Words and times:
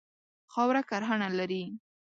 خاوره 0.53 0.81
کرهڼه 0.89 1.29
لري. 1.39 1.63